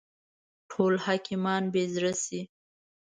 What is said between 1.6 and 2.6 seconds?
بې زړه شي.